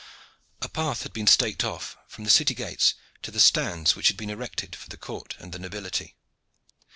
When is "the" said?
2.23-2.31, 3.29-3.39, 4.89-4.97, 5.53-5.59